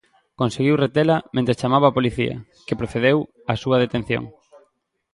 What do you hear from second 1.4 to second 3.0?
chamaba á policía, que